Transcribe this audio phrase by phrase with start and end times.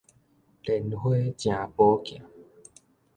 [0.03, 0.07] 蓮花
[1.37, 2.23] 成寶鏡